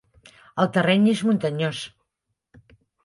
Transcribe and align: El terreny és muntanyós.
El 0.63 0.69
terreny 0.77 1.05
és 1.11 1.21
muntanyós. 1.31 1.83